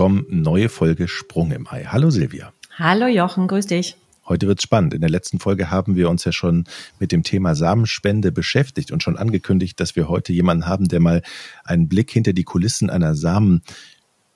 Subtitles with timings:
[0.00, 0.24] willkommen.
[0.30, 1.84] Neue Folge Sprung im Ei.
[1.84, 2.54] Hallo Silvia.
[2.78, 3.98] Hallo Jochen, grüß dich.
[4.26, 4.94] Heute wird's spannend.
[4.94, 6.64] In der letzten Folge haben wir uns ja schon
[6.98, 11.20] mit dem Thema Samenspende beschäftigt und schon angekündigt, dass wir heute jemanden haben, der mal
[11.64, 13.60] einen Blick hinter die Kulissen einer Samen,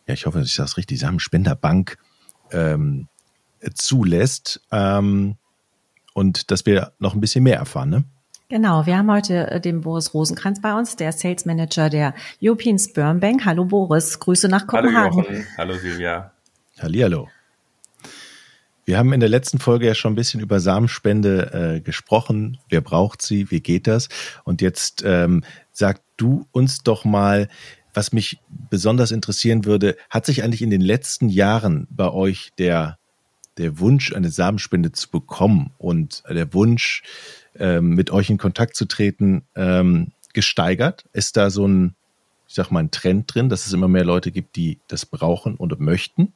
[0.06, 1.96] ja, ich hoffe, ich sage es richtig, Samenspenderbank
[2.50, 3.08] ähm,
[3.72, 5.36] zulässt ähm,
[6.12, 8.04] und dass wir noch ein bisschen mehr erfahren, ne?
[8.54, 12.78] Genau, wir haben heute äh, den Boris Rosenkranz bei uns, der Sales Manager der European
[12.78, 13.44] Sperm Bank.
[13.44, 15.24] Hallo Boris, Grüße nach Kopenhagen.
[15.24, 16.32] Hallo Jochen, hallo Silvia.
[16.78, 17.28] Hallihallo.
[18.84, 22.58] Wir haben in der letzten Folge ja schon ein bisschen über Samenspende äh, gesprochen.
[22.68, 23.50] Wer braucht sie?
[23.50, 24.08] Wie geht das?
[24.44, 25.42] Und jetzt ähm,
[25.72, 27.48] sag du uns doch mal,
[27.92, 28.38] was mich
[28.70, 32.98] besonders interessieren würde, hat sich eigentlich in den letzten Jahren bei euch der,
[33.58, 37.02] der Wunsch, eine Samenspende zu bekommen und der Wunsch,
[37.56, 41.04] ähm, mit euch in Kontakt zu treten, ähm, gesteigert?
[41.12, 41.94] Ist da so ein,
[42.48, 45.56] ich sag mal, ein Trend drin, dass es immer mehr Leute gibt, die das brauchen
[45.56, 46.32] und möchten?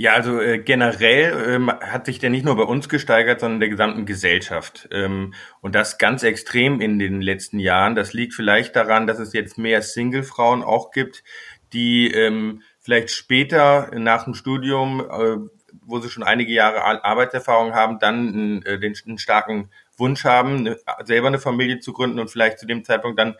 [0.00, 3.68] Ja, also äh, generell ähm, hat sich der nicht nur bei uns gesteigert, sondern der
[3.68, 4.88] gesamten Gesellschaft.
[4.92, 7.96] Ähm, und das ganz extrem in den letzten Jahren.
[7.96, 11.24] Das liegt vielleicht daran, dass es jetzt mehr Single-Frauen auch gibt,
[11.72, 17.98] die ähm, vielleicht später nach dem Studium, äh, wo sie schon einige Jahre Arbeitserfahrung haben,
[17.98, 22.58] dann äh, den, einen starken Wunsch haben, eine, selber eine Familie zu gründen und vielleicht
[22.58, 23.36] zu dem Zeitpunkt dann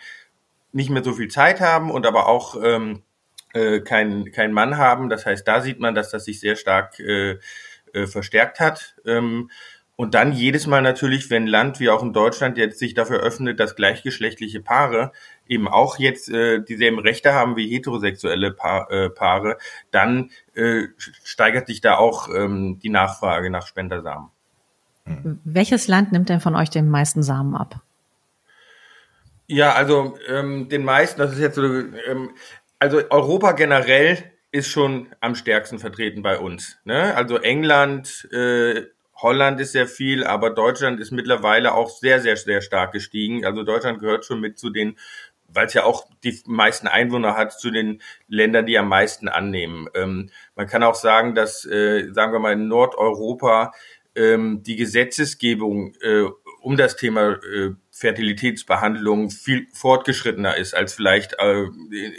[0.73, 3.03] nicht mehr so viel Zeit haben und aber auch ähm,
[3.55, 5.09] äh, keinen kein Mann haben.
[5.09, 7.39] Das heißt, da sieht man, dass das sich sehr stark äh,
[7.93, 8.97] äh, verstärkt hat.
[9.07, 9.51] Ähm,
[9.97, 13.59] und dann jedes Mal natürlich, wenn Land wie auch in Deutschland jetzt sich dafür öffnet,
[13.59, 15.13] dass gleichgeschlechtliche Paare
[15.49, 19.59] eben auch jetzt äh, dieselben Rechte haben wie heterosexuelle pa äh, Paare,
[19.91, 20.85] dann äh,
[21.25, 24.29] steigert sich da auch ähm, die Nachfrage nach Spendersamen.
[25.05, 25.41] Mhm.
[25.45, 27.81] Welches Land nimmt denn von euch den meisten Samen ab?
[29.47, 32.31] Ja, also ähm, den meisten, das ist jetzt so, ähm,
[32.79, 36.79] also Europa generell ist schon am stärksten vertreten bei uns.
[36.85, 37.15] Ne?
[37.15, 38.83] Also England, äh,
[39.17, 43.45] Holland ist sehr viel, aber Deutschland ist mittlerweile auch sehr, sehr, sehr stark gestiegen.
[43.45, 44.97] Also Deutschland gehört schon mit zu den,
[45.49, 49.89] weil es ja auch die meisten Einwohner hat, zu den Ländern, die am meisten annehmen.
[49.95, 53.73] Ähm, man kann auch sagen, dass, äh, sagen wir mal, in Nordeuropa
[54.15, 56.25] ähm, die Gesetzesgebung äh,
[56.61, 61.65] um das Thema äh, Fertilitätsbehandlung viel fortgeschrittener ist als vielleicht äh,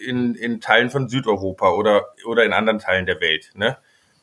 [0.06, 3.52] in, in Teilen von Südeuropa oder, oder in anderen Teilen der Welt.
[3.54, 3.78] Ne?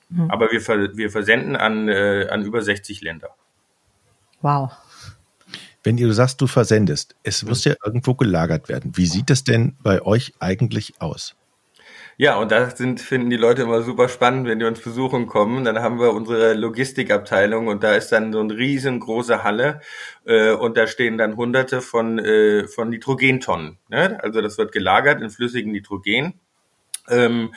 [0.08, 0.30] Mhm.
[0.30, 3.30] Aber wir, ver, wir versenden an, äh, an über 60 Länder.
[4.42, 4.72] Wow.
[5.86, 8.96] Wenn du sagst, du versendest, es muss ja irgendwo gelagert werden.
[8.96, 11.36] Wie sieht es denn bei euch eigentlich aus?
[12.16, 15.64] Ja, und das sind, finden die Leute immer super spannend, wenn die uns besuchen kommen.
[15.64, 19.80] Dann haben wir unsere Logistikabteilung und da ist dann so eine riesengroße Halle
[20.24, 23.78] äh, und da stehen dann hunderte von, äh, von Nitrogentonnen.
[23.88, 24.18] Ne?
[24.24, 26.40] Also das wird gelagert in flüssigem Nitrogen.
[27.08, 27.54] Ähm,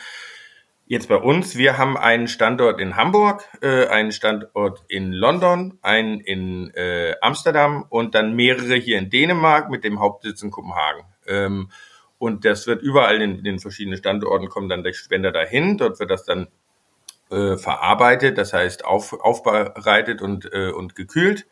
[0.92, 6.20] Jetzt bei uns, wir haben einen Standort in Hamburg, äh, einen Standort in London, einen
[6.20, 11.04] in äh, Amsterdam und dann mehrere hier in Dänemark mit dem Hauptsitz in Kopenhagen.
[11.28, 11.70] Ähm,
[12.18, 15.78] und das wird überall in, den verschiedenen Standorten kommen dann der Spender dahin.
[15.78, 16.48] Dort wird das dann
[17.30, 21.46] äh, verarbeitet, das heißt auf, aufbereitet und, äh, und gekühlt.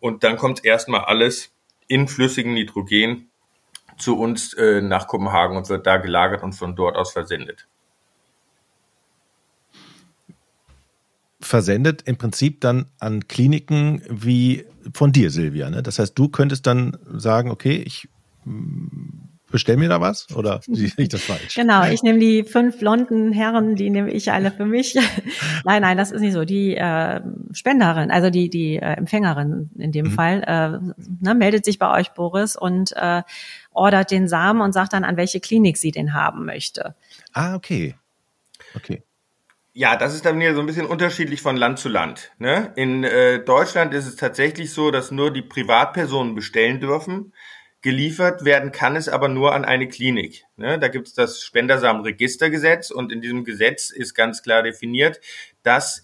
[0.00, 1.54] Und dann kommt erstmal alles
[1.86, 3.30] in flüssigem Nitrogen
[3.98, 7.68] zu uns äh, nach Kopenhagen und wird da gelagert und von dort aus versendet.
[11.50, 15.68] Versendet im Prinzip dann an Kliniken wie von dir, Silvia.
[15.68, 15.82] Ne?
[15.82, 18.08] Das heißt, du könntest dann sagen, okay, ich
[19.50, 21.56] bestell mir da was oder sehe ich das falsch?
[21.56, 24.94] Genau, ich nehme die fünf blonden Herren, die nehme ich alle für mich.
[25.64, 26.44] nein, nein, das ist nicht so.
[26.44, 27.20] Die äh,
[27.52, 30.10] Spenderin, also die die äh, Empfängerin in dem mhm.
[30.12, 33.24] Fall, äh, ne, meldet sich bei euch Boris und äh,
[33.72, 36.94] ordert den Samen und sagt dann, an welche Klinik sie den haben möchte.
[37.32, 37.96] Ah, okay.
[38.76, 39.02] Okay.
[39.72, 42.32] Ja, das ist dann wieder so ein bisschen unterschiedlich von Land zu Land.
[42.38, 42.72] Ne?
[42.74, 47.32] In äh, Deutschland ist es tatsächlich so, dass nur die Privatpersonen bestellen dürfen.
[47.80, 50.44] Geliefert werden kann es aber nur an eine Klinik.
[50.56, 50.78] Ne?
[50.80, 55.20] Da gibt es das Spendersamenregistergesetz und in diesem Gesetz ist ganz klar definiert,
[55.62, 56.02] dass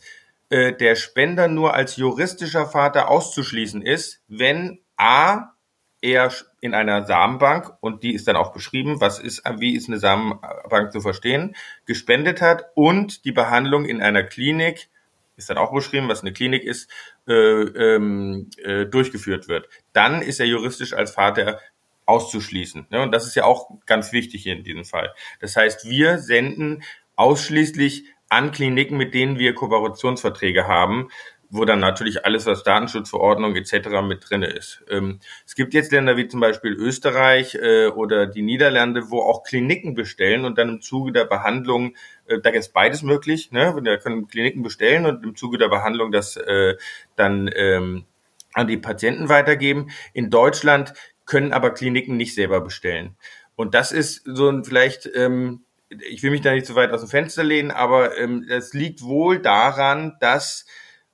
[0.49, 5.56] äh, der Spender nur als juristischer Vater auszuschließen ist, wenn A
[6.03, 9.99] er in einer Samenbank und die ist dann auch beschrieben, was ist, wie ist eine
[9.99, 14.89] Samenbank zu verstehen, gespendet hat und die Behandlung in einer Klinik
[15.37, 16.91] ist dann auch beschrieben, was eine Klinik ist,
[17.29, 19.69] äh, ähm, äh, durchgeführt wird.
[19.93, 21.61] Dann ist er juristisch als Vater
[22.07, 22.87] auszuschließen.
[22.91, 23.03] Ne?
[23.03, 25.13] Und das ist ja auch ganz wichtig hier in diesem Fall.
[25.41, 26.83] Das heißt, wir senden
[27.17, 31.11] ausschließlich an Kliniken, mit denen wir Kooperationsverträge haben,
[31.51, 34.03] wo dann natürlich alles, was Datenschutzverordnung etc.
[34.03, 34.85] mit drinne ist.
[34.91, 39.43] Ähm, es gibt jetzt Länder wie zum Beispiel Österreich äh, oder die Niederlande, wo auch
[39.43, 41.95] Kliniken bestellen und dann im Zuge der Behandlung,
[42.27, 43.81] äh, da ist beides möglich, ne?
[43.85, 46.75] da können Kliniken bestellen und im Zuge der Behandlung das äh,
[47.15, 48.05] dann ähm,
[48.53, 49.91] an die Patienten weitergeben.
[50.13, 50.95] In Deutschland
[51.27, 53.17] können aber Kliniken nicht selber bestellen.
[53.55, 57.01] Und das ist so ein vielleicht, ähm, ich will mich da nicht zu weit aus
[57.01, 60.67] dem Fenster lehnen, aber ähm, das liegt wohl daran, dass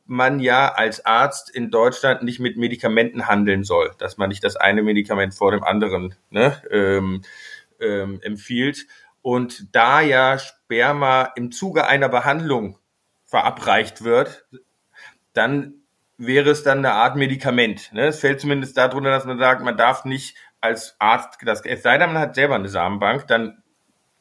[0.04, 4.56] man ja als Arzt in Deutschland nicht mit Medikamenten handeln soll, dass man nicht das
[4.56, 7.22] eine Medikament vor dem anderen ne, ähm,
[7.80, 8.86] ähm, empfiehlt.
[9.22, 12.78] Und da ja Sperma im Zuge einer Behandlung
[13.24, 14.46] verabreicht wird,
[15.32, 15.74] dann
[16.18, 17.92] wäre es dann eine Art Medikament.
[17.92, 18.06] Ne?
[18.06, 21.98] Es fällt zumindest darunter, dass man sagt, man darf nicht als Arzt, das, es sei
[21.98, 23.62] denn, man hat selber eine Samenbank, dann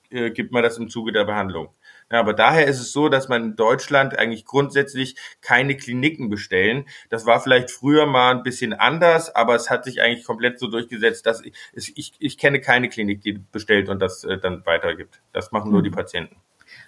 [0.10, 1.74] äh, gibt man das im Zuge der Behandlung.
[2.12, 6.86] Ja, aber daher ist es so, dass man in Deutschland eigentlich grundsätzlich keine Kliniken bestellen.
[7.10, 10.68] Das war vielleicht früher mal ein bisschen anders, aber es hat sich eigentlich komplett so
[10.68, 15.22] durchgesetzt, dass ich, ich, ich kenne keine Klinik, die bestellt und das äh, dann weitergibt.
[15.32, 15.96] Das machen nur die mhm.
[15.96, 16.36] Patienten.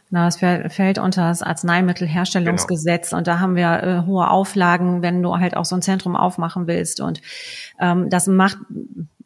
[0.09, 3.17] Na, es fällt unter das Arzneimittelherstellungsgesetz genau.
[3.17, 6.67] und da haben wir äh, hohe Auflagen, wenn du halt auch so ein Zentrum aufmachen
[6.67, 7.01] willst.
[7.01, 7.21] Und
[7.79, 8.59] ähm, das macht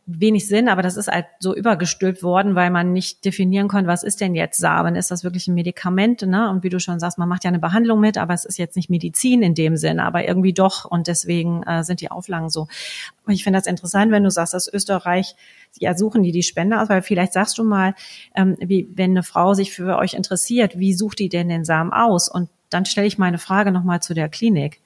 [0.10, 4.04] wenig Sinn, aber das ist halt so übergestülpt worden, weil man nicht definieren konnte, was
[4.04, 4.96] ist denn jetzt Samen?
[4.96, 6.22] Ist das wirklich ein Medikament?
[6.22, 6.50] Ne?
[6.50, 8.78] Und wie du schon sagst, man macht ja eine Behandlung mit, aber es ist jetzt
[8.78, 10.86] nicht Medizin in dem Sinn, aber irgendwie doch.
[10.86, 12.70] Und deswegen äh, sind die Auflagen so.
[13.26, 15.36] Und ich finde das interessant, wenn du sagst, dass Österreich,
[15.78, 17.94] ja, suchen die die Spender aus, weil vielleicht sagst du mal,
[18.34, 21.92] ähm, wie, wenn eine Frau sich für euch interessiert, wie sucht die denn den Samen
[21.92, 22.30] aus?
[22.30, 24.80] Und dann stelle ich meine Frage nochmal zu der Klinik.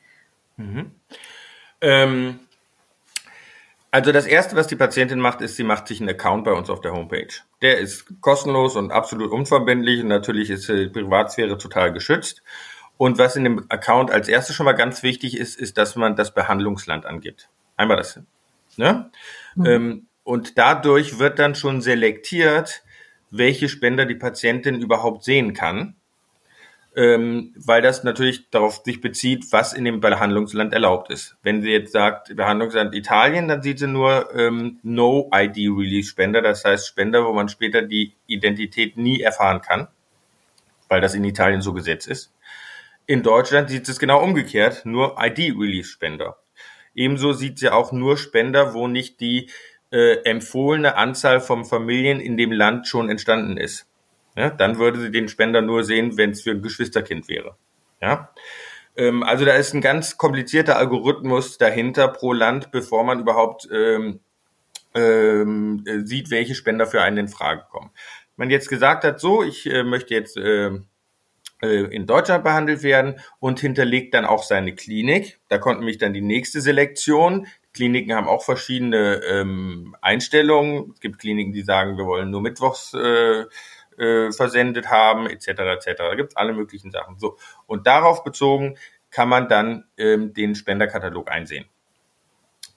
[0.57, 0.89] Mhm.
[1.79, 2.39] Ähm
[3.91, 6.69] also das Erste, was die Patientin macht, ist, sie macht sich einen Account bei uns
[6.69, 7.27] auf der Homepage.
[7.61, 12.41] Der ist kostenlos und absolut unverbindlich und natürlich ist die Privatsphäre total geschützt.
[12.97, 16.15] Und was in dem Account als erstes schon mal ganz wichtig ist, ist, dass man
[16.15, 17.49] das Behandlungsland angibt.
[17.75, 18.19] Einmal das.
[18.77, 19.11] Ne?
[19.55, 19.65] Mhm.
[19.65, 22.83] Ähm, und dadurch wird dann schon selektiert,
[23.29, 25.95] welche Spender die Patientin überhaupt sehen kann
[26.95, 31.37] ähm, weil das natürlich darauf sich bezieht, was in dem Behandlungsland erlaubt ist.
[31.41, 37.25] Wenn sie jetzt sagt, Behandlungsland Italien, dann sieht sie nur ähm, No-ID-Release-Spender, das heißt Spender,
[37.25, 39.87] wo man später die Identität nie erfahren kann,
[40.89, 42.33] weil das in Italien so gesetzt ist.
[43.05, 46.37] In Deutschland sieht es genau umgekehrt, nur ID-Release-Spender.
[46.93, 49.49] Ebenso sieht sie auch nur Spender, wo nicht die
[49.91, 53.87] äh, empfohlene Anzahl von Familien in dem Land schon entstanden ist.
[54.35, 57.55] Ja, dann würde sie den Spender nur sehen, wenn es für ein Geschwisterkind wäre.
[58.01, 58.33] Ja.
[58.95, 64.19] Ähm, also da ist ein ganz komplizierter Algorithmus dahinter pro Land, bevor man überhaupt ähm,
[64.93, 67.91] ähm, sieht, welche Spender für einen in Frage kommen.
[68.35, 70.71] Wenn man jetzt gesagt hat, so, ich äh, möchte jetzt äh,
[71.61, 75.39] äh, in Deutschland behandelt werden und hinterlegt dann auch seine Klinik.
[75.47, 77.47] Da konnten mich dann die nächste Selektion.
[77.73, 80.91] Kliniken haben auch verschiedene ähm, Einstellungen.
[80.93, 83.45] Es gibt Kliniken, die sagen, wir wollen nur Mittwochs äh,
[83.97, 85.47] äh, versendet haben, etc.
[85.47, 85.93] etc.
[85.97, 87.17] Da gibt's alle möglichen Sachen.
[87.19, 88.77] So und darauf bezogen
[89.09, 91.65] kann man dann ähm, den Spenderkatalog einsehen.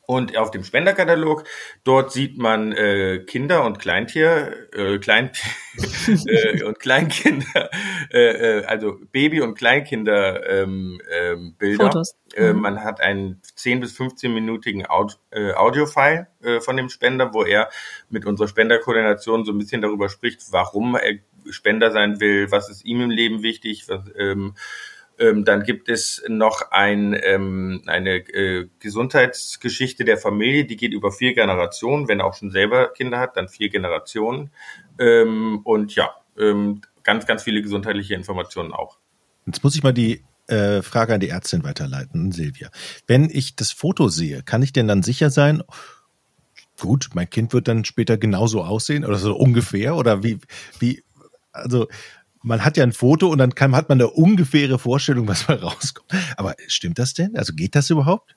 [0.06, 1.44] Und auf dem Spenderkatalog,
[1.82, 5.30] dort sieht man äh, Kinder und Kleintier, äh, Klein
[6.26, 7.70] äh, und Kleinkinder,
[8.12, 11.86] äh, äh, also Baby- und Kleinkinder ähm, ähm, Bilder.
[11.86, 12.16] Fotos.
[12.34, 12.60] Äh, mhm.
[12.60, 17.70] man hat einen 10 bis 15-minütigen Aud äh, Audiofile äh, von dem Spender, wo er
[18.10, 21.18] mit unserer Spenderkoordination so ein bisschen darüber spricht, warum er
[21.50, 24.54] Spender sein will, was ist ihm im Leben wichtig, was, ähm,
[25.18, 31.12] ähm, dann gibt es noch ein, ähm, eine äh, Gesundheitsgeschichte der Familie, die geht über
[31.12, 32.08] vier Generationen.
[32.08, 34.50] Wenn er auch schon selber Kinder hat, dann vier Generationen.
[34.98, 38.98] Ähm, und ja, ähm, ganz, ganz viele gesundheitliche Informationen auch.
[39.46, 42.70] Jetzt muss ich mal die äh, Frage an die Ärztin weiterleiten, Silvia.
[43.06, 45.62] Wenn ich das Foto sehe, kann ich denn dann sicher sein,
[46.80, 49.96] gut, mein Kind wird dann später genauso aussehen oder so ungefähr?
[49.96, 50.38] Oder wie,
[50.80, 51.04] wie,
[51.52, 51.86] also
[52.44, 55.56] man hat ja ein Foto und dann kann, hat man eine ungefähre Vorstellung, was mal
[55.56, 56.12] rauskommt.
[56.36, 57.36] Aber stimmt das denn?
[57.36, 58.36] Also geht das überhaupt?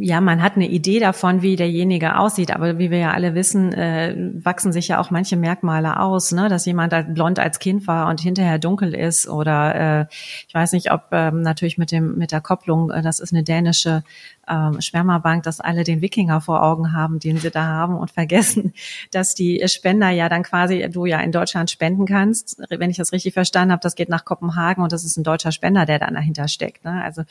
[0.00, 3.72] ja, man hat eine Idee davon, wie derjenige aussieht, aber wie wir ja alle wissen,
[3.72, 6.48] äh, wachsen sich ja auch manche Merkmale aus, ne?
[6.48, 10.06] dass jemand blond als Kind war und hinterher dunkel ist oder äh,
[10.46, 13.42] ich weiß nicht, ob ähm, natürlich mit dem mit der Kopplung, äh, das ist eine
[13.42, 14.04] dänische
[14.48, 18.72] ähm, Schwärmerbank, dass alle den Wikinger vor Augen haben, den sie da haben und vergessen,
[19.12, 22.60] dass die Spender ja dann quasi du ja in Deutschland spenden kannst.
[22.68, 25.52] Wenn ich das richtig verstanden habe, das geht nach Kopenhagen und das ist ein deutscher
[25.52, 26.84] Spender, der dann dahinter steckt.
[26.84, 27.02] Ne?
[27.02, 27.22] Also,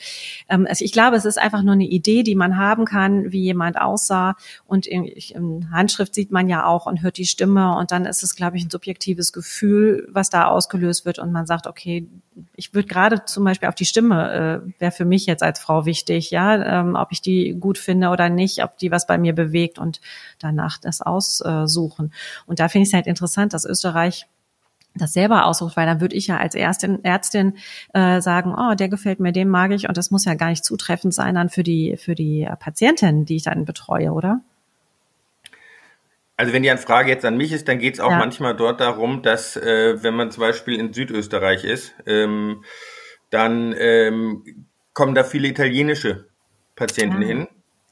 [0.48, 3.80] ähm, ich glaube, es ist einfach nur eine Idee, die man haben kann, wie jemand
[3.80, 8.06] aussah und in, in Handschrift sieht man ja auch und hört die Stimme und dann
[8.06, 12.06] ist es, glaube ich, ein subjektives Gefühl, was da ausgelöst wird und man sagt, okay,
[12.54, 15.86] ich würde gerade zum Beispiel auf die Stimme, äh, wäre für mich jetzt als Frau
[15.86, 19.34] wichtig, ja, ähm, ob ich die gut finde oder nicht, ob die was bei mir
[19.34, 20.00] bewegt und
[20.38, 22.12] danach das aussuchen.
[22.46, 24.26] Und da finde ich es halt interessant, dass Österreich
[24.94, 27.56] das selber aussucht, weil dann würde ich ja als Ärztin, Ärztin
[27.94, 30.64] äh, sagen, oh, der gefällt mir, den mag ich und das muss ja gar nicht
[30.64, 34.40] zutreffend sein dann für die für die Patientin, die ich dann betreue, oder?
[36.36, 38.18] Also wenn die Anfrage jetzt an mich ist, dann geht es auch ja.
[38.18, 42.64] manchmal dort darum, dass äh, wenn man zum Beispiel in Südösterreich ist, ähm,
[43.30, 46.27] dann ähm, kommen da viele italienische
[46.78, 47.28] Patienten ja.
[47.28, 47.48] Hin,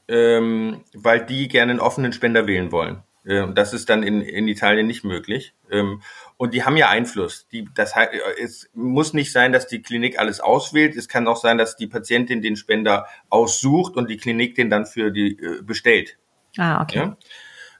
[0.08, 3.02] ähm, weil die gerne einen offenen Spender wählen wollen.
[3.24, 5.52] Äh, das ist dann in, in Italien nicht möglich.
[5.70, 6.00] Ähm,
[6.36, 7.48] und die haben ja Einfluss.
[7.48, 8.12] Die, das heißt,
[8.42, 10.96] es muss nicht sein, dass die Klinik alles auswählt.
[10.96, 14.86] Es kann auch sein, dass die Patientin den Spender aussucht und die Klinik den dann
[14.86, 16.16] für die äh, bestellt.
[16.56, 16.98] Ah, okay.
[16.98, 17.16] Ja?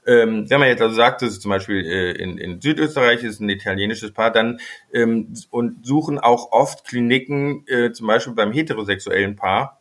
[0.05, 3.41] Ähm, wenn man jetzt also sagt, das ist zum Beispiel äh, in, in Südösterreich ist
[3.41, 4.59] ein italienisches Paar, dann
[4.93, 9.76] ähm, und suchen auch oft Kliniken, äh, zum Beispiel beim heterosexuellen Paar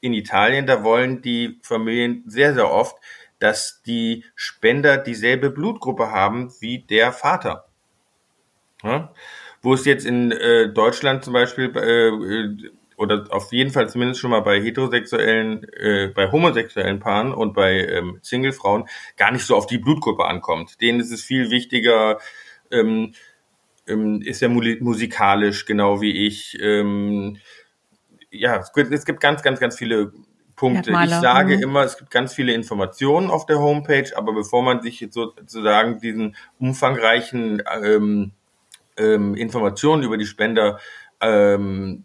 [0.00, 2.96] in Italien, da wollen die Familien sehr, sehr oft,
[3.38, 7.66] dass die Spender dieselbe Blutgruppe haben wie der Vater.
[8.82, 9.12] Ja?
[9.62, 14.32] Wo es jetzt in äh, Deutschland zum Beispiel äh, oder auf jeden Fall zumindest schon
[14.32, 19.66] mal bei heterosexuellen, äh, bei homosexuellen Paaren und bei ähm, Singlefrauen gar nicht so auf
[19.66, 20.80] die Blutgruppe ankommt.
[20.80, 22.18] Denen ist es viel wichtiger,
[22.72, 23.14] ähm,
[23.86, 26.58] ähm, ist ja musikalisch genau wie ich.
[26.60, 27.38] Ähm,
[28.30, 30.12] ja, es gibt, ganz, ganz, ganz viele
[30.56, 30.90] Punkte.
[30.90, 31.62] Ich sage mhm.
[31.62, 36.00] immer, es gibt ganz viele Informationen auf der Homepage, aber bevor man sich jetzt sozusagen
[36.00, 38.32] diesen umfangreichen ähm,
[38.96, 40.80] ähm, Informationen über die Spender
[41.20, 42.04] ähm,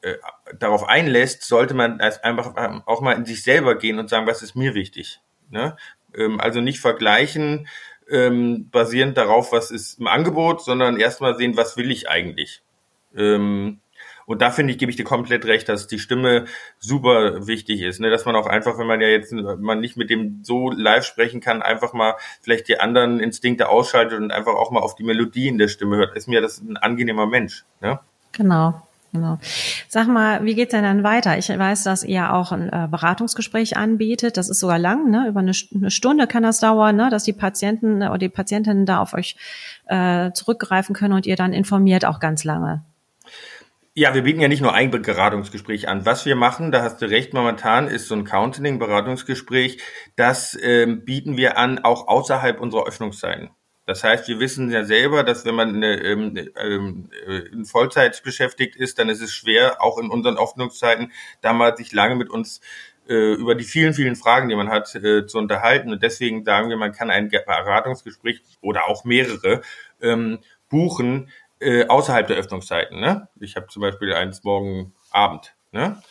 [0.00, 0.14] äh,
[0.58, 4.42] darauf einlässt, sollte man einfach ähm, auch mal in sich selber gehen und sagen, was
[4.42, 5.20] ist mir wichtig.
[5.50, 5.76] Ne?
[6.14, 7.68] Ähm, also nicht vergleichen
[8.10, 12.62] ähm, basierend darauf, was ist im Angebot, sondern erstmal sehen, was will ich eigentlich.
[13.14, 13.81] Ähm,
[14.26, 16.46] und da finde ich, gebe ich dir komplett recht, dass die Stimme
[16.78, 18.00] super wichtig ist.
[18.00, 18.10] Ne?
[18.10, 21.40] Dass man auch einfach, wenn man ja jetzt man nicht mit dem so live sprechen
[21.40, 25.48] kann, einfach mal vielleicht die anderen Instinkte ausschaltet und einfach auch mal auf die Melodie
[25.48, 26.16] in der Stimme hört.
[26.16, 27.64] Ist mir das ein angenehmer Mensch.
[27.80, 28.00] Ne?
[28.32, 28.82] Genau.
[29.12, 29.38] Genau.
[29.88, 31.36] Sag mal, wie geht's denn dann weiter?
[31.36, 34.38] Ich weiß, dass ihr auch ein äh, Beratungsgespräch anbietet.
[34.38, 35.28] Das ist sogar lang, ne?
[35.28, 37.10] Über eine, Stunde kann das dauern, ne?
[37.10, 39.36] Dass die Patienten oder die Patientinnen da auf euch
[39.86, 42.84] äh, zurückgreifen können und ihr dann informiert auch ganz lange.
[43.94, 46.06] Ja, wir bieten ja nicht nur ein Beratungsgespräch an.
[46.06, 49.82] Was wir machen, da hast du recht, momentan ist so ein Counseling-Beratungsgespräch,
[50.16, 53.50] das ähm, bieten wir an, auch außerhalb unserer Öffnungszeiten.
[53.84, 58.76] Das heißt, wir wissen ja selber, dass wenn man ähm, ähm, äh, in Vollzeit beschäftigt
[58.76, 62.62] ist, dann ist es schwer, auch in unseren Öffnungszeiten, da mal sich lange mit uns
[63.10, 65.92] äh, über die vielen, vielen Fragen, die man hat, äh, zu unterhalten.
[65.92, 69.60] Und deswegen sagen wir, man kann ein Beratungsgespräch oder auch mehrere
[70.00, 70.38] ähm,
[70.72, 71.28] buchen,
[71.62, 73.00] äh, außerhalb der Öffnungszeiten.
[73.00, 73.28] Ne?
[73.40, 75.54] Ich habe zum Beispiel eins morgen Abend.
[75.70, 76.02] Ne?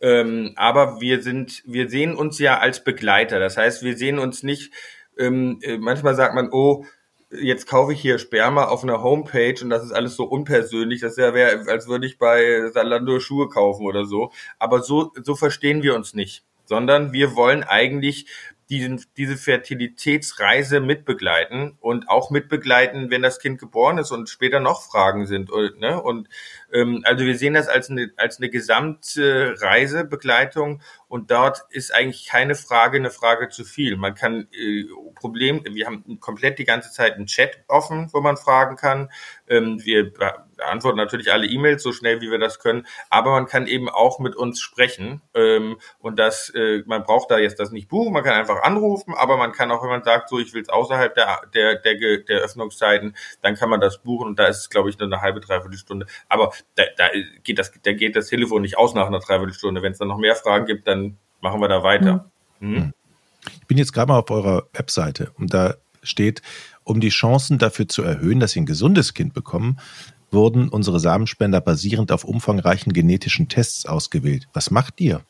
[0.00, 3.38] Ähm, aber wir sind, wir sehen uns ja als Begleiter.
[3.38, 4.72] Das heißt, wir sehen uns nicht.
[5.18, 6.84] Ähm, äh, manchmal sagt man, oh,
[7.30, 11.16] jetzt kaufe ich hier Sperma auf einer Homepage und das ist alles so unpersönlich, das
[11.16, 14.32] wäre, wär, als würde ich bei Salando Schuhe kaufen oder so.
[14.58, 18.26] Aber so, so verstehen wir uns nicht, sondern wir wollen eigentlich
[18.70, 24.82] diesen, diese Fertilitätsreise mitbegleiten und auch mitbegleiten, wenn das Kind geboren ist und später noch
[24.82, 25.50] Fragen sind.
[25.78, 26.00] Ne?
[26.00, 26.28] Und
[26.72, 32.26] ähm, also wir sehen das als eine, als eine gesamte Reisebegleitung und dort ist eigentlich
[32.26, 33.96] keine Frage eine Frage zu viel.
[33.96, 34.84] Man kann äh,
[35.16, 39.10] Problem, wir haben komplett die ganze Zeit einen Chat offen, wo man fragen kann.
[39.48, 40.12] Ähm, wir
[40.60, 44.18] beantworten natürlich alle E-Mails so schnell, wie wir das können, aber man kann eben auch
[44.18, 48.22] mit uns sprechen ähm, und das, äh, man braucht da jetzt das nicht buchen, man
[48.22, 51.14] kann einfach anrufen, aber man kann auch, wenn man sagt, so ich will es außerhalb
[51.14, 54.90] der, der, der, der Öffnungszeiten, dann kann man das buchen und da ist es, glaube
[54.90, 56.06] ich, nur eine halbe, dreiviertel Stunde.
[56.28, 57.08] Aber da, da
[57.42, 59.82] geht das, da geht das Telefon nicht aus nach einer Dreiviertelstunde.
[59.82, 62.30] Wenn es dann noch mehr Fragen gibt, dann machen wir da weiter.
[62.60, 62.74] Mhm.
[62.74, 62.92] Mhm.
[63.60, 66.42] Ich bin jetzt gerade mal auf eurer Webseite und da steht,
[66.84, 69.78] um die Chancen dafür zu erhöhen, dass sie ein gesundes Kind bekommen,
[70.32, 74.48] wurden unsere Samenspender basierend auf umfangreichen genetischen Tests ausgewählt.
[74.52, 75.22] Was macht ihr?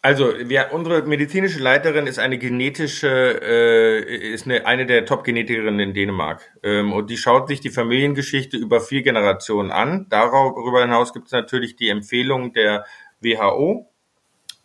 [0.00, 5.92] Also, wir, unsere medizinische Leiterin ist eine genetische, äh, ist eine, eine der Top-Genetikerinnen in
[5.92, 6.52] Dänemark.
[6.62, 10.06] Ähm, und die schaut sich die Familiengeschichte über vier Generationen an.
[10.08, 12.84] Darüber hinaus gibt es natürlich die Empfehlung der
[13.20, 13.90] WHO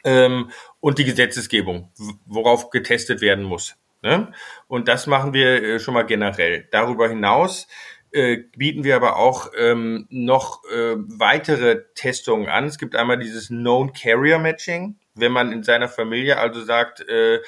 [0.04, 1.90] ähm, und die Gesetzesgebung,
[2.26, 3.76] worauf getestet werden muss.
[4.04, 4.32] Ne?
[4.68, 6.68] Und das machen wir äh, schon mal generell.
[6.72, 7.68] Darüber hinaus
[8.14, 12.66] äh, bieten wir aber auch ähm, noch äh, weitere Testungen an.
[12.66, 17.42] Es gibt einmal dieses Known Carrier Matching, wenn man in seiner Familie also sagt, äh,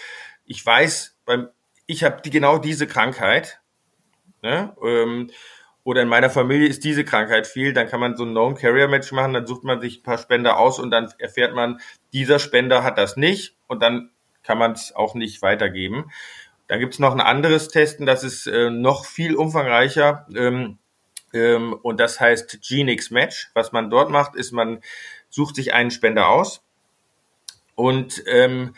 [0.43, 1.49] ich weiß, beim,
[1.85, 3.61] ich habe die, genau diese Krankheit,
[4.41, 4.75] ne?
[4.83, 5.29] ähm,
[5.83, 9.33] oder in meiner Familie ist diese Krankheit viel, dann kann man so ein Known-Carrier-Match machen,
[9.33, 11.79] dann sucht man sich ein paar Spender aus und dann erfährt man,
[12.11, 14.09] dieser Spender hat das nicht und dann
[14.41, 16.11] kann man es auch nicht weitergeben.
[16.67, 20.79] Dann gibt es noch ein anderes Testen, das ist äh, noch viel umfangreicher ähm,
[21.33, 23.51] ähm, und das heißt Genix Match.
[23.53, 24.79] Was man dort macht, ist, man
[25.29, 26.63] sucht sich einen Spender aus
[27.75, 28.73] und ähm,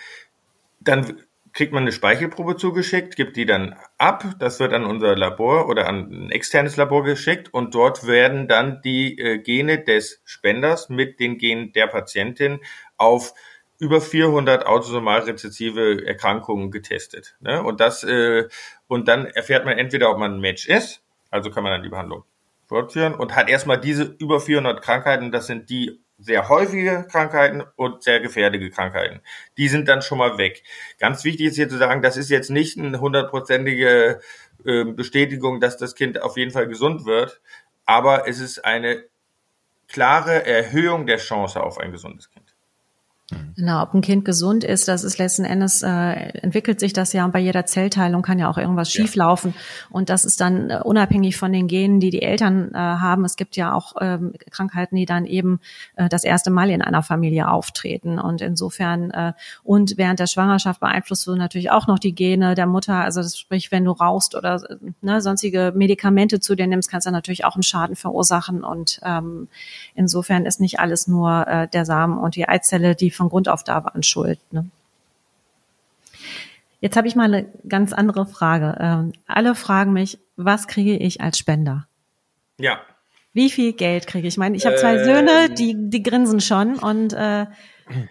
[0.79, 1.21] dann
[1.53, 4.23] kriegt man eine Speichelprobe zugeschickt, gibt die dann ab.
[4.37, 8.81] Das wird an unser Labor oder an ein externes Labor geschickt und dort werden dann
[8.83, 12.59] die äh, Gene des Spenders mit den Genen der Patientin
[12.97, 13.33] auf
[13.79, 17.35] über 400 autosomal rezessive Erkrankungen getestet.
[17.39, 17.61] Ne?
[17.61, 18.47] Und das äh,
[18.87, 21.89] und dann erfährt man entweder, ob man ein Match ist, also kann man dann die
[21.89, 22.23] Behandlung
[22.67, 25.31] fortführen und hat erstmal diese über 400 Krankheiten.
[25.31, 29.21] Das sind die sehr häufige Krankheiten und sehr gefährliche Krankheiten.
[29.57, 30.63] Die sind dann schon mal weg.
[30.99, 34.19] Ganz wichtig ist hier zu sagen, das ist jetzt nicht eine hundertprozentige
[34.65, 37.39] äh, Bestätigung, dass das Kind auf jeden Fall gesund wird,
[37.85, 39.03] aber es ist eine
[39.87, 42.46] klare Erhöhung der Chance auf ein gesundes Kind.
[43.57, 47.25] Genau, ob ein Kind gesund ist, das ist letzten Endes, äh, entwickelt sich das ja
[47.25, 49.01] und bei jeder Zellteilung kann ja auch irgendwas ja.
[49.01, 49.53] schieflaufen.
[49.89, 53.25] Und das ist dann äh, unabhängig von den Genen, die die Eltern äh, haben.
[53.25, 55.59] Es gibt ja auch ähm, Krankheiten, die dann eben
[55.97, 58.17] äh, das erste Mal in einer Familie auftreten.
[58.17, 62.67] Und insofern, äh, und während der Schwangerschaft beeinflusst du natürlich auch noch die Gene der
[62.67, 62.95] Mutter.
[62.95, 64.61] Also das sprich, wenn du rauchst oder
[65.01, 68.63] ne, sonstige Medikamente zu dir nimmst, kannst du natürlich auch einen Schaden verursachen.
[68.63, 69.49] Und ähm,
[69.95, 73.63] insofern ist nicht alles nur äh, der Samen und die Eizelle, die von Grund auf
[73.63, 74.39] da waren schuld.
[74.51, 74.69] Ne?
[76.79, 78.77] Jetzt habe ich mal eine ganz andere Frage.
[78.79, 81.87] Ähm, alle fragen mich, was kriege ich als Spender?
[82.57, 82.79] Ja.
[83.33, 84.35] Wie viel Geld kriege ich?
[84.35, 87.45] Ich meine, ich habe zwei ähm, Söhne, die, die grinsen schon und äh,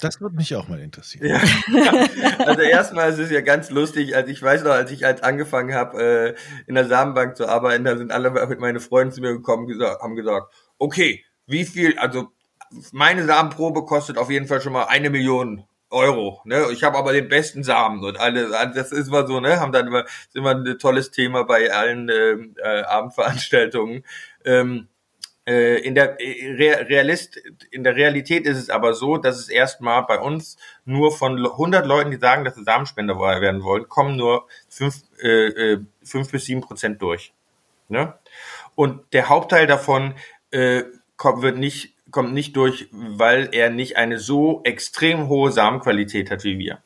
[0.01, 1.27] das würde mich auch mal interessieren.
[1.27, 1.41] Ja.
[2.47, 5.75] Also erstmal ist es ja ganz lustig, als ich weiß noch, als ich halt angefangen
[5.75, 6.35] habe, äh,
[6.67, 10.01] in der Samenbank zu arbeiten, da sind alle mit meinen Freunden zu mir gekommen, gesagt,
[10.01, 12.29] haben gesagt, okay, wie viel, also
[12.93, 16.41] meine Samenprobe kostet auf jeden Fall schon mal eine Million Euro.
[16.45, 16.67] Ne?
[16.73, 19.87] Ich habe aber den besten Samen und alle, das ist immer so, ne, haben dann
[19.87, 24.05] immer, ist immer ein tolles Thema bei allen ähm, äh, Abendveranstaltungen.
[24.45, 24.89] Ähm,
[25.47, 30.03] äh, in der äh, Realist, in der Realität ist es aber so, dass es erstmal
[30.03, 34.49] bei uns nur von 100 Leuten, die sagen, dass sie Samenspender werden wollen, kommen nur
[34.69, 37.33] fünf, äh, äh, fünf bis sieben Prozent durch.
[37.89, 38.15] Ne?
[38.75, 40.15] Und der Hauptteil davon
[40.51, 40.83] äh,
[41.19, 46.59] wird nicht kommt nicht durch, weil er nicht eine so extrem hohe Samenqualität hat wie
[46.59, 46.83] wir.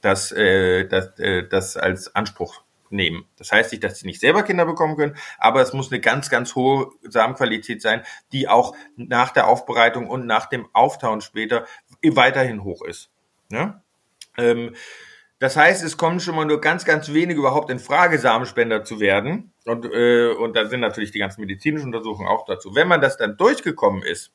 [0.00, 3.24] Das, äh, das, äh, das als Anspruch nehmen.
[3.38, 6.28] Das heißt nicht, dass sie nicht selber Kinder bekommen können, aber es muss eine ganz,
[6.28, 11.66] ganz hohe Samenqualität sein, die auch nach der Aufbereitung und nach dem Auftauen später
[12.02, 13.12] weiterhin hoch ist.
[13.52, 13.80] Ja?
[14.36, 14.74] Ähm,
[15.38, 18.98] das heißt, es kommen schon mal nur ganz, ganz wenig überhaupt in Frage, Samenspender zu
[18.98, 19.52] werden.
[19.66, 22.74] Und, äh, und da sind natürlich die ganzen medizinischen Untersuchungen auch dazu.
[22.74, 24.32] Wenn man das dann durchgekommen ist,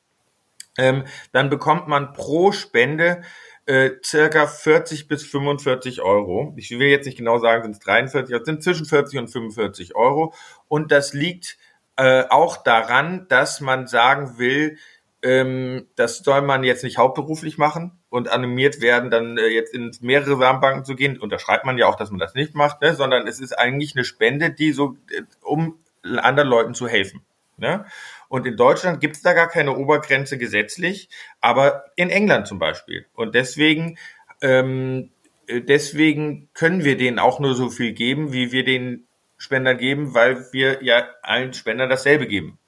[0.80, 3.22] ähm, dann bekommt man pro Spende
[3.66, 6.54] äh, circa 40 bis 45 Euro.
[6.56, 9.94] Ich will jetzt nicht genau sagen, sind es 43, es sind zwischen 40 und 45
[9.94, 10.34] Euro.
[10.66, 11.58] Und das liegt
[11.96, 14.78] äh, auch daran, dass man sagen will,
[15.22, 19.90] ähm, das soll man jetzt nicht hauptberuflich machen und animiert werden, dann äh, jetzt in
[20.00, 21.20] mehrere Samenbanken zu gehen.
[21.20, 22.94] Unterschreibt man ja auch, dass man das nicht macht, ne?
[22.94, 27.22] sondern es ist eigentlich eine Spende, die so, äh, um anderen Leuten zu helfen.
[27.60, 27.84] Ne?
[28.28, 31.08] Und in Deutschland gibt es da gar keine Obergrenze gesetzlich,
[31.40, 33.06] aber in England zum Beispiel.
[33.14, 33.98] Und deswegen,
[34.40, 35.10] ähm,
[35.46, 40.14] äh, deswegen können wir denen auch nur so viel geben, wie wir den Spendern geben,
[40.14, 42.58] weil wir ja allen Spendern dasselbe geben.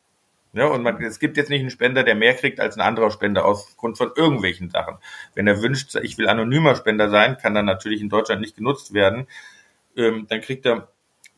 [0.55, 3.11] Ja, und man, es gibt jetzt nicht einen Spender, der mehr kriegt als ein anderer
[3.11, 4.99] Spender aufgrund von irgendwelchen Sachen.
[5.35, 8.93] Wenn er wünscht, ich will anonymer Spender sein, kann dann natürlich in Deutschland nicht genutzt
[8.93, 9.27] werden.
[9.97, 10.89] Ähm, dann kriegt er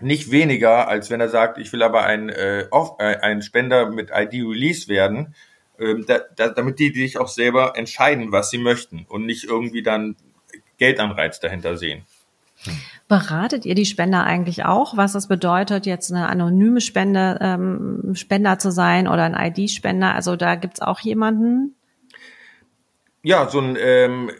[0.00, 3.90] nicht weniger, als wenn er sagt, ich will aber ein, äh, auf, äh, ein Spender
[3.90, 5.34] mit ID-Release werden,
[5.78, 9.82] ähm, da, da, damit die sich auch selber entscheiden, was sie möchten und nicht irgendwie
[9.82, 10.16] dann
[10.78, 12.04] Geldanreiz dahinter sehen.
[13.08, 18.58] Beratet ihr die Spender eigentlich auch, was es bedeutet, jetzt eine anonyme Spende, ähm, Spender
[18.58, 20.14] zu sein oder ein ID-Spender?
[20.14, 21.74] Also da gibt's auch jemanden?
[23.22, 24.32] Ja, so ein ähm, äh,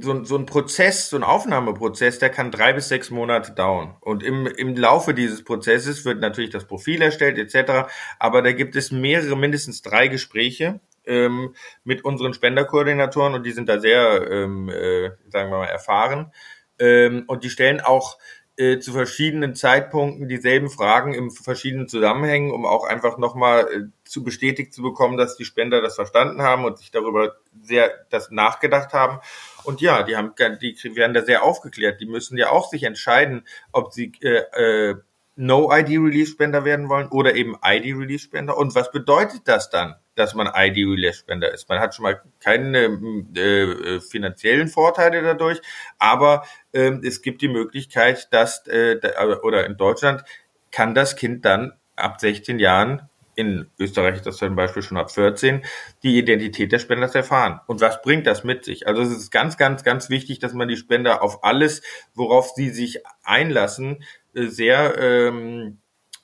[0.00, 3.96] so, so ein Prozess, so ein Aufnahmeprozess, der kann drei bis sechs Monate dauern.
[4.00, 7.90] Und im, im Laufe dieses Prozesses wird natürlich das Profil erstellt etc.
[8.18, 13.68] Aber da gibt es mehrere, mindestens drei Gespräche ähm, mit unseren Spenderkoordinatoren und die sind
[13.68, 16.32] da sehr, ähm, äh, sagen wir mal, erfahren.
[16.78, 18.18] Ähm, und die stellen auch
[18.60, 24.22] äh, zu verschiedenen Zeitpunkten dieselben Fragen in verschiedenen Zusammenhängen, um auch einfach nochmal äh, zu
[24.22, 28.92] bestätigt zu bekommen, dass die Spender das verstanden haben und sich darüber sehr das nachgedacht
[28.92, 29.20] haben.
[29.64, 32.00] Und ja, die haben, die werden da sehr aufgeklärt.
[32.00, 34.94] Die müssen ja auch sich entscheiden, ob sie äh, äh,
[35.36, 38.56] No-ID-Release-Spender werden wollen oder eben ID-Release-Spender.
[38.56, 41.68] Und was bedeutet das dann, dass man ID-Release-Spender ist?
[41.68, 43.00] Man hat schon mal keine
[43.34, 45.60] äh, finanziellen Vorteile dadurch,
[45.98, 48.98] aber äh, es gibt die Möglichkeit, dass, äh,
[49.42, 50.24] oder in Deutschland
[50.70, 55.10] kann das Kind dann ab 16 Jahren in Österreich ist das zum Beispiel schon ab
[55.10, 55.62] 14,
[56.02, 57.60] die Identität des Spenders erfahren.
[57.66, 58.86] Und was bringt das mit sich?
[58.86, 61.82] Also es ist ganz, ganz, ganz wichtig, dass man die Spender auf alles,
[62.14, 64.02] worauf sie sich einlassen,
[64.34, 65.78] äh, sehr ähm,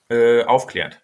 [0.08, 1.02] äh, aufklärt.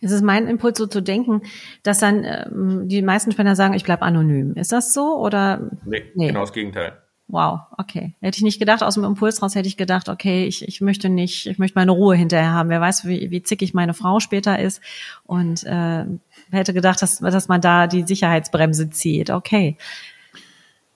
[0.00, 1.42] Es ist mein Impuls, so zu denken,
[1.82, 4.54] dass dann ähm, die meisten Spender sagen, ich bleibe anonym.
[4.54, 5.70] Ist das so oder?
[5.84, 7.02] Nee, nee, genau das Gegenteil.
[7.28, 8.14] Wow, okay.
[8.20, 11.08] Hätte ich nicht gedacht, aus dem Impuls raus hätte ich gedacht, okay, ich, ich möchte
[11.08, 12.68] nicht, ich möchte meine Ruhe hinterher haben.
[12.68, 14.80] Wer weiß, wie, wie zickig meine Frau später ist.
[15.24, 16.04] Und äh,
[16.52, 19.30] hätte gedacht, dass, dass man da die Sicherheitsbremse zieht.
[19.30, 19.76] Okay.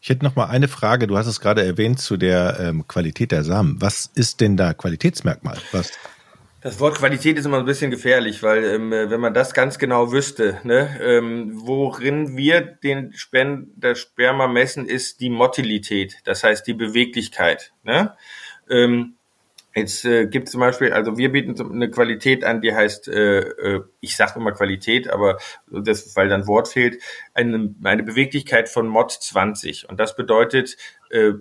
[0.00, 1.08] Ich hätte noch mal eine Frage.
[1.08, 3.80] Du hast es gerade erwähnt zu der ähm, Qualität der Samen.
[3.80, 5.58] Was ist denn da Qualitätsmerkmal?
[5.72, 5.92] Was?
[6.62, 10.12] Das Wort Qualität ist immer ein bisschen gefährlich, weil ähm, wenn man das ganz genau
[10.12, 16.66] wüsste, ne, ähm, worin wir den Spen der Sperma messen, ist die Motilität, das heißt
[16.66, 17.72] die Beweglichkeit.
[17.82, 18.14] Ne?
[18.68, 19.14] Ähm,
[19.74, 23.84] jetzt äh, gibt zum Beispiel, also wir bieten eine Qualität an, die heißt, äh, äh,
[24.00, 25.38] ich sage immer Qualität, aber
[25.70, 29.88] das, weil dann Wort fehlt, eine, eine Beweglichkeit von Mod 20.
[29.88, 30.76] Und das bedeutet
[31.08, 31.32] äh,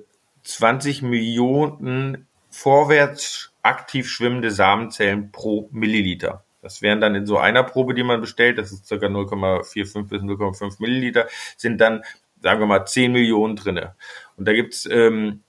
[0.43, 6.43] 20 Millionen vorwärts aktiv schwimmende Samenzellen pro Milliliter.
[6.61, 10.21] Das wären dann in so einer Probe, die man bestellt, das ist circa 0,45 bis
[10.21, 12.03] 0,5 Milliliter, sind dann,
[12.41, 13.95] sagen wir mal, 10 Millionen drinne.
[14.35, 15.43] Und da gibt's ähm,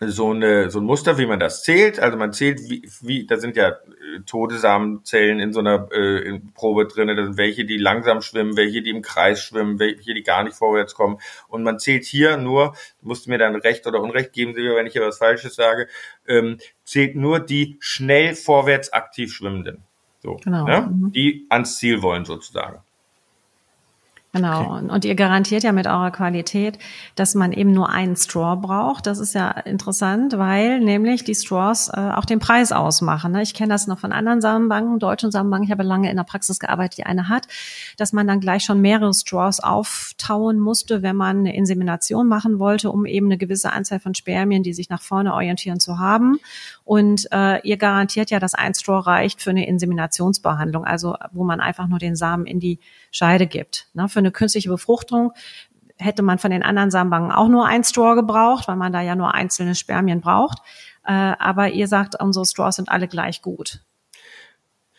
[0.00, 1.98] so, eine, so ein Muster, wie man das zählt.
[1.98, 6.26] Also man zählt, wie, wie da sind ja äh, tote Samenzellen in so einer äh,
[6.28, 7.08] in Probe drin.
[7.08, 10.56] Da sind welche, die langsam schwimmen, welche, die im Kreis schwimmen, welche, die gar nicht
[10.56, 11.18] vorwärts kommen.
[11.48, 14.92] Und man zählt hier nur, du musst mir dann Recht oder Unrecht geben, wenn ich
[14.92, 15.88] hier was Falsches sage,
[16.26, 19.82] ähm, zählt nur die schnell vorwärts aktiv Schwimmenden.
[20.20, 20.64] So, genau.
[20.64, 21.10] Ne?
[21.14, 22.82] Die ans Ziel wollen sozusagen.
[24.34, 24.76] Genau.
[24.76, 24.90] Okay.
[24.90, 26.78] Und ihr garantiert ja mit eurer Qualität,
[27.14, 29.06] dass man eben nur einen Straw braucht.
[29.06, 33.32] Das ist ja interessant, weil nämlich die Straws äh, auch den Preis ausmachen.
[33.32, 33.42] Ne?
[33.42, 35.64] Ich kenne das noch von anderen Samenbanken, deutschen Samenbanken.
[35.64, 37.48] Ich habe lange in der Praxis gearbeitet, die eine hat,
[37.96, 42.90] dass man dann gleich schon mehrere Straws auftauen musste, wenn man eine Insemination machen wollte,
[42.92, 46.38] um eben eine gewisse Anzahl von Spermien, die sich nach vorne orientieren, zu haben.
[46.84, 51.60] Und äh, ihr garantiert ja, dass ein Straw reicht für eine Inseminationsbehandlung, also wo man
[51.60, 52.78] einfach nur den Samen in die
[53.10, 53.88] Scheide gibt.
[53.94, 54.08] Ne?
[54.18, 55.32] Für eine künstliche Befruchtung
[55.96, 59.14] hätte man von den anderen Samenbanken auch nur ein Straw gebraucht, weil man da ja
[59.14, 60.58] nur einzelne Spermien braucht.
[61.06, 63.80] Äh, aber ihr sagt, unsere Straws sind alle gleich gut.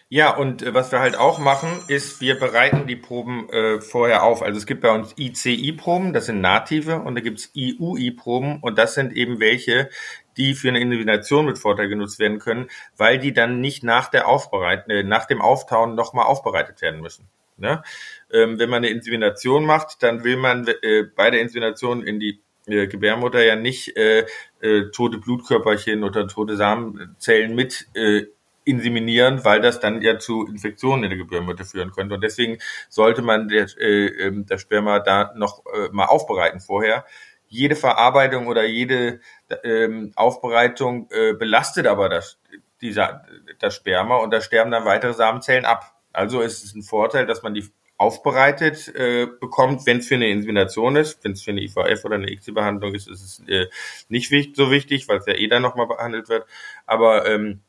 [0.07, 4.23] Ja, und äh, was wir halt auch machen, ist, wir bereiten die Proben äh, vorher
[4.23, 4.41] auf.
[4.41, 8.93] Also es gibt bei uns ICI-Proben, das sind native, und da gibt's IUI-Proben, und das
[8.93, 9.89] sind eben welche,
[10.37, 14.29] die für eine Insemination mit Vorteil genutzt werden können, weil die dann nicht nach der
[14.29, 17.27] Aufbereitung, äh, nach dem Auftauen nochmal aufbereitet werden müssen.
[17.59, 17.83] Ne?
[18.31, 22.41] Ähm, wenn man eine Insemination macht, dann will man äh, bei der Insemination in die
[22.67, 24.25] äh, Gebärmutter ja nicht äh,
[24.61, 28.25] äh, tote Blutkörperchen oder tote Samenzellen mit äh,
[28.69, 32.15] inseminieren, weil das dann ja zu Infektionen in der Gebärmutter führen könnte.
[32.15, 37.05] Und deswegen sollte man der, äh, ähm, das Sperma da noch äh, mal aufbereiten vorher.
[37.47, 39.21] Jede Verarbeitung oder jede
[39.63, 42.37] ähm, Aufbereitung äh, belastet aber das,
[42.81, 43.25] dieser,
[43.57, 45.95] das Sperma und da sterben dann weitere Samenzellen ab.
[46.13, 47.67] Also ist es ein Vorteil, dass man die
[47.99, 51.23] aufbereitet äh, bekommt, wenn es für eine Insemination ist.
[51.23, 53.67] Wenn es für eine IVF oder eine ICSI-Behandlung ist, ist es äh,
[54.07, 56.45] nicht wichtig, so wichtig, weil es ja eh dann nochmal behandelt wird.
[56.85, 57.59] Aber ähm,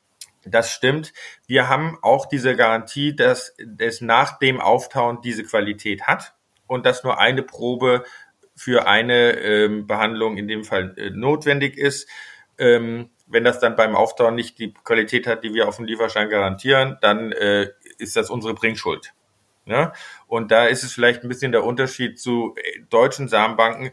[0.44, 1.12] das stimmt.
[1.48, 6.34] Wir haben auch diese Garantie, dass es nach dem Auftauen diese Qualität hat
[6.68, 8.04] und dass nur eine Probe
[8.54, 12.08] für eine ähm, Behandlung in dem Fall äh, notwendig ist.
[12.56, 16.28] Ähm, wenn das dann beim Auftauen nicht die Qualität hat, die wir auf dem Lieferschein
[16.28, 19.12] garantieren, dann äh, ist das unsere Bringschuld.
[19.66, 19.92] Ja?
[20.26, 23.90] Und da ist es vielleicht ein bisschen der Unterschied zu äh, deutschen Samenbanken.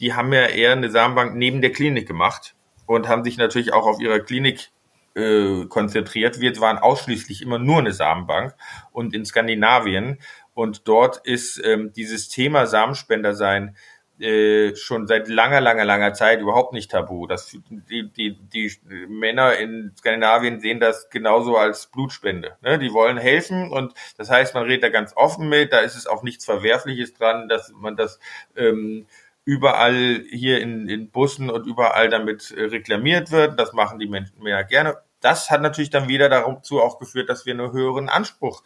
[0.00, 2.54] Die haben ja eher eine Samenbank neben der Klinik gemacht
[2.86, 4.70] und haben sich natürlich auch auf ihrer Klinik
[5.14, 6.40] äh, konzentriert.
[6.40, 8.54] Wir waren ausschließlich immer nur eine Samenbank
[8.92, 10.18] und in Skandinavien.
[10.54, 13.76] Und dort ist ähm, dieses Thema Samenspender sein
[14.20, 17.26] äh, schon seit langer, langer, langer Zeit überhaupt nicht tabu.
[17.26, 18.72] Das, die, die, die
[19.08, 22.56] Männer in Skandinavien sehen das genauso als Blutspende.
[22.62, 22.78] Ne?
[22.78, 26.06] Die wollen helfen und das heißt, man redet da ganz offen mit, da ist es
[26.06, 28.18] auch nichts Verwerfliches dran, dass man das
[28.56, 29.06] ähm,
[29.44, 33.58] überall hier in, in Bussen und überall damit äh, reklamiert wird.
[33.58, 34.98] Das machen die Menschen mehr gerne.
[35.20, 38.62] Das hat natürlich dann wieder dazu auch geführt, dass wir einen höheren Anspruch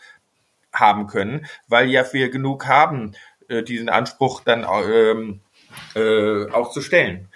[0.73, 3.13] haben können, weil ja wir genug haben,
[3.53, 5.41] äh, diesen Anspruch dann ähm,
[5.95, 7.29] äh, auch zu stellen.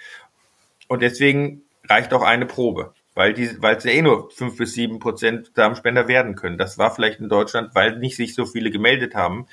[0.87, 2.93] Und deswegen reicht auch eine Probe.
[3.15, 6.59] weil die, weil es ja eh nur fünf bis sieben Prozent Samenspender werden können.
[6.59, 9.47] Das war vielleicht in Deutschland, weil nicht sich so viele gemeldet haben,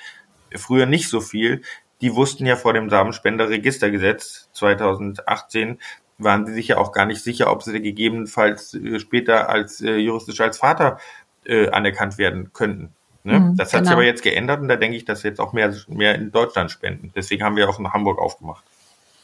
[0.54, 1.62] früher nicht so viel.
[2.02, 5.78] Die wussten ja vor dem Samenspenderregistergesetz 2018,
[6.18, 9.96] waren sie sich ja auch gar nicht sicher, ob sie gegebenenfalls äh, später als äh,
[9.96, 10.98] juristisch als Vater
[11.44, 12.94] äh, anerkannt werden könnten.
[13.24, 13.40] Ne?
[13.40, 13.88] Mhm, das hat genau.
[13.88, 16.70] sich aber jetzt geändert und da denke ich, dass jetzt auch mehr, mehr in Deutschland
[16.70, 17.10] spenden.
[17.16, 18.64] Deswegen haben wir auch in Hamburg aufgemacht.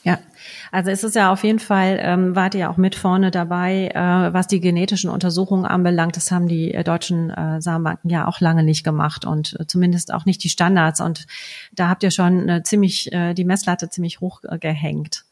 [0.03, 0.19] Ja,
[0.73, 4.33] also es ist ja auf jeden Fall, ähm, wart ihr auch mit vorne dabei, äh,
[4.33, 6.17] was die genetischen Untersuchungen anbelangt.
[6.17, 10.15] Das haben die äh, deutschen äh, Samenbanken ja auch lange nicht gemacht und äh, zumindest
[10.15, 11.03] auch nicht die Standards.
[11.03, 11.27] Und
[11.73, 15.25] da habt ihr schon äh, ziemlich äh, die Messlatte ziemlich hoch äh, gehängt.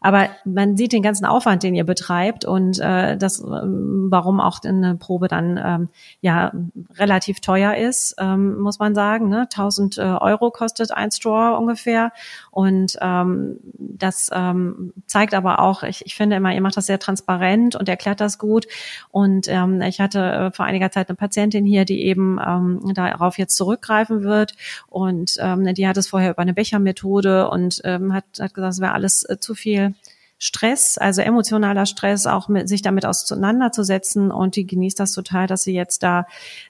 [0.00, 4.60] Aber man sieht den ganzen Aufwand, den ihr betreibt und äh, das, ähm, warum auch
[4.64, 5.88] eine Probe dann ähm,
[6.20, 6.52] ja
[6.96, 9.28] relativ teuer ist, ähm, muss man sagen.
[9.28, 9.42] Ne?
[9.42, 12.12] 1000 äh, Euro kostet ein Straw ungefähr
[12.50, 16.98] und ähm, das ähm, zeigt aber auch, ich, ich finde immer, ihr macht das sehr
[16.98, 18.66] transparent und erklärt das gut.
[19.10, 23.38] Und ähm, ich hatte äh, vor einiger Zeit eine Patientin hier, die eben ähm, darauf
[23.38, 24.54] jetzt zurückgreifen wird
[24.88, 28.80] und ähm, die hat es vorher über eine Bechermethode und ähm, hat, hat gesagt, es
[28.80, 29.94] wäre alles äh, zu viel viel
[30.44, 34.30] Stress, also emotionaler Stress, auch mit sich damit auseinanderzusetzen.
[34.30, 36.26] Und die genießt das total, dass sie jetzt da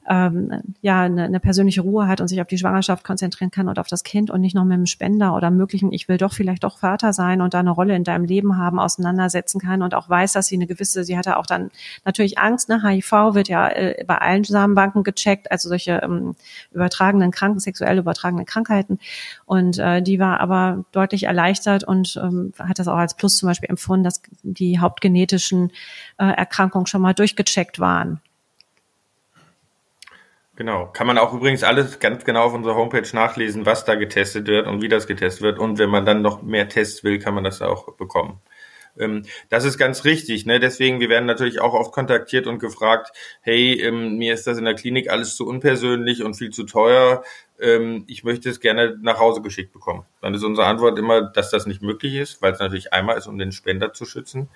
[0.09, 3.81] ähm, ja eine, eine persönliche Ruhe hat und sich auf die Schwangerschaft konzentrieren kann und
[3.81, 6.63] auf das Kind und nicht noch mit dem Spender oder möglichen, ich will doch vielleicht
[6.63, 10.09] doch Vater sein und da eine Rolle in deinem Leben haben, auseinandersetzen kann und auch
[10.09, 11.73] weiß, dass sie eine gewisse, sie hatte auch dann
[12.05, 16.37] natürlich Angst, ne, HIV wird ja äh, bei allen Samenbanken gecheckt, also solche ähm,
[16.73, 19.01] übertragenen Kranken, sexuell übertragenen Krankheiten.
[19.47, 23.49] Und äh, die war aber deutlich erleichtert und ähm, hat das auch als Plus zum
[23.49, 25.73] Beispiel Beispiel empfunden, dass die hauptgenetischen
[26.19, 28.21] äh, Erkrankungen schon mal durchgecheckt waren.
[30.57, 30.87] Genau.
[30.93, 34.69] Kann man auch übrigens alles ganz genau auf unserer Homepage nachlesen, was da getestet wird
[34.69, 35.59] und wie das getestet wird.
[35.59, 38.41] Und wenn man dann noch mehr Tests will, kann man das auch bekommen.
[38.97, 40.47] Ähm, das ist ganz richtig.
[40.47, 40.61] Ne?
[40.61, 44.65] Deswegen, wir werden natürlich auch oft kontaktiert und gefragt, hey, ähm, mir ist das in
[44.65, 47.25] der Klinik alles zu unpersönlich und viel zu teuer.
[47.65, 50.05] Ähm, ich möchte es gerne nach Hause geschickt bekommen.
[50.21, 53.27] Dann ist unsere Antwort immer, dass das nicht möglich ist, weil es natürlich einmal ist,
[53.27, 54.49] um den Spender zu schützen.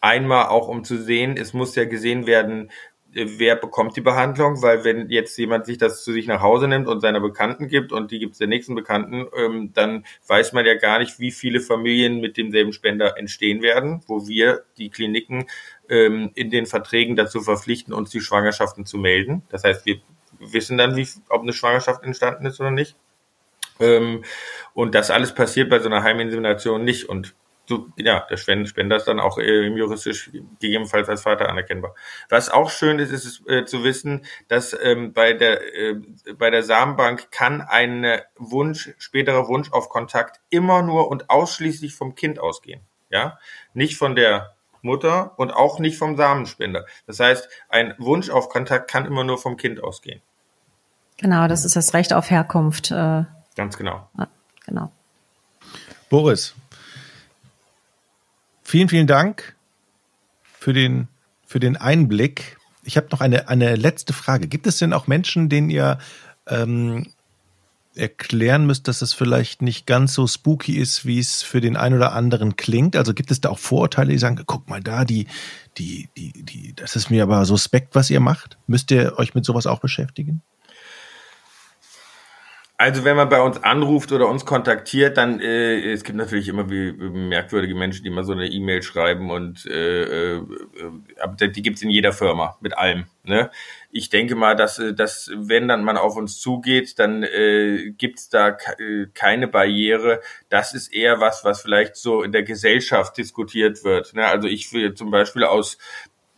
[0.00, 2.70] Einmal auch, um zu sehen, es muss ja gesehen werden,
[3.14, 6.88] wer bekommt die Behandlung, weil wenn jetzt jemand sich das zu sich nach Hause nimmt
[6.88, 10.66] und seiner Bekannten gibt und die gibt es der nächsten Bekannten, ähm, dann weiß man
[10.66, 15.46] ja gar nicht, wie viele Familien mit demselben Spender entstehen werden, wo wir die Kliniken
[15.88, 19.42] ähm, in den Verträgen dazu verpflichten, uns die Schwangerschaften zu melden.
[19.48, 20.00] Das heißt, wir
[20.38, 22.96] wissen dann, wie, ob eine Schwangerschaft entstanden ist oder nicht.
[23.80, 24.24] Ähm,
[24.72, 27.08] und das alles passiert bei so einer Heiminsemination nicht.
[27.08, 27.34] Und
[27.66, 31.94] so, ja, der Spender ist dann auch äh, juristisch gegebenenfalls als Vater anerkennbar.
[32.28, 35.94] Was auch schön ist, ist äh, zu wissen, dass ähm, bei der äh,
[36.36, 42.14] bei der Samenbank kann ein Wunsch, späterer Wunsch auf Kontakt immer nur und ausschließlich vom
[42.14, 42.82] Kind ausgehen.
[43.08, 43.38] Ja,
[43.72, 44.53] nicht von der
[44.84, 46.86] Mutter und auch nicht vom Samenspender.
[47.06, 50.20] Das heißt, ein Wunsch auf Kontakt kann immer nur vom Kind ausgehen.
[51.16, 52.90] Genau, das ist das Recht auf Herkunft.
[52.90, 53.24] Äh,
[53.56, 54.08] Ganz genau.
[54.66, 54.90] Genau.
[56.10, 56.54] Boris,
[58.64, 59.54] Vielen, vielen Dank
[60.42, 61.06] für den,
[61.46, 62.56] für den Einblick.
[62.82, 64.48] Ich habe noch eine, eine letzte Frage.
[64.48, 65.98] Gibt es denn auch Menschen, denen ihr
[66.48, 67.06] ähm,
[67.96, 71.96] erklären müsst, dass es vielleicht nicht ganz so spooky ist, wie es für den einen
[71.96, 72.96] oder anderen klingt?
[72.96, 75.26] Also gibt es da auch Vorurteile, die sagen, guck mal da, die,
[75.78, 78.58] die, die, die, das ist mir aber suspekt, was ihr macht?
[78.66, 80.42] Müsst ihr euch mit sowas auch beschäftigen?
[82.84, 86.68] Also wenn man bei uns anruft oder uns kontaktiert, dann äh, es gibt natürlich immer
[86.68, 90.42] wie, merkwürdige Menschen, die immer so eine E-Mail schreiben und äh, äh,
[91.48, 93.06] die gibt's in jeder Firma mit allem.
[93.22, 93.50] Ne?
[93.90, 98.28] Ich denke mal, dass, äh, dass wenn dann man auf uns zugeht, dann äh, gibt's
[98.28, 100.20] da äh, keine Barriere.
[100.50, 104.12] Das ist eher was, was vielleicht so in der Gesellschaft diskutiert wird.
[104.12, 104.26] Ne?
[104.26, 105.78] Also ich will zum Beispiel aus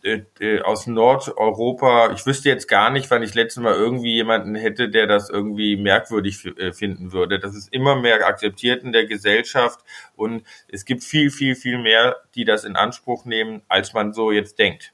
[0.07, 4.55] äh, äh, aus Nordeuropa, ich wüsste jetzt gar nicht, wann ich letztes Mal irgendwie jemanden
[4.55, 7.39] hätte, der das irgendwie merkwürdig äh, finden würde.
[7.39, 9.81] Das ist immer mehr akzeptiert in der Gesellschaft
[10.15, 14.31] und es gibt viel, viel, viel mehr, die das in Anspruch nehmen, als man so
[14.31, 14.93] jetzt denkt.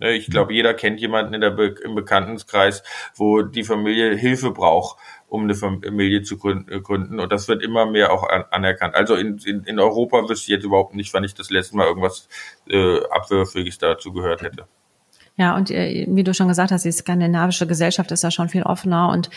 [0.00, 2.82] Ne, ich glaube, jeder kennt jemanden in der Be im Bekanntenkreis,
[3.14, 4.98] wo die Familie Hilfe braucht,
[5.34, 7.18] um eine Familie zu äh, gründen.
[7.18, 8.94] Und das wird immer mehr auch anerkannt.
[8.94, 11.86] Also in, in, in Europa wüsste ich jetzt überhaupt nicht, wann ich das letzte Mal
[11.86, 12.28] irgendwas
[12.68, 14.66] äh, Abwürfiges dazu gehört hätte.
[15.36, 18.62] Ja, und äh, wie du schon gesagt hast, die skandinavische Gesellschaft ist ja schon viel
[18.62, 19.28] offener und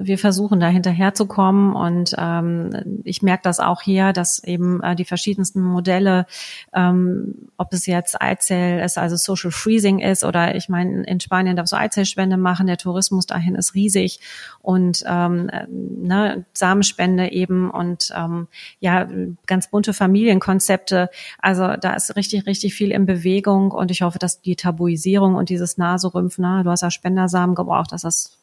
[0.00, 5.04] wir versuchen da hinterherzukommen und ähm, ich merke das auch hier, dass eben äh, die
[5.04, 6.26] verschiedensten Modelle,
[6.72, 11.56] ähm, ob es jetzt Eizell ist, also Social Freezing ist oder ich meine, in Spanien
[11.56, 14.20] darfst du Eizellspende machen, der Tourismus dahin ist riesig
[14.60, 18.46] und ähm, äh, ne, Samenspende eben und ähm,
[18.78, 19.08] ja,
[19.46, 21.10] ganz bunte Familienkonzepte.
[21.40, 25.48] Also da ist richtig, richtig viel in Bewegung und ich hoffe, dass die Tabuisierung und
[25.48, 28.38] dieses Naserümpfen, na, du hast ja Spendersamen gebraucht, dass das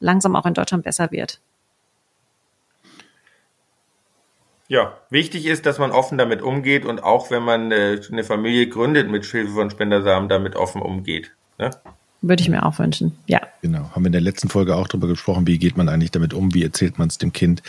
[0.00, 1.40] langsam auch in Deutschland besser wird.
[4.68, 8.68] Ja, wichtig ist, dass man offen damit umgeht und auch wenn man äh, eine Familie
[8.68, 11.30] gründet mit Hilfe von Spendersamen, damit offen umgeht.
[11.58, 11.70] Ne?
[12.20, 13.40] Würde ich mir auch wünschen, ja.
[13.62, 16.34] Genau, haben wir in der letzten Folge auch darüber gesprochen, wie geht man eigentlich damit
[16.34, 17.62] um, wie erzählt man es dem Kind.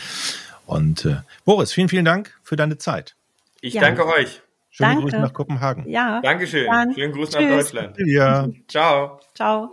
[0.66, 3.14] Und äh, Boris, vielen, vielen Dank für deine Zeit.
[3.60, 3.82] Ich ja.
[3.82, 4.42] danke euch.
[4.70, 5.02] Schöne danke.
[5.02, 5.88] Grüße nach Kopenhagen.
[5.88, 6.20] Ja.
[6.20, 6.66] Dankeschön.
[6.66, 6.94] Dann.
[6.94, 7.40] Schönen Gruß Tschüss.
[7.40, 7.96] nach Deutschland.
[7.98, 8.48] Ja.
[8.68, 9.20] Ciao.
[9.34, 9.70] Ciao.